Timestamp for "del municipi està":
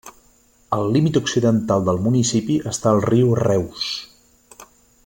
1.91-2.95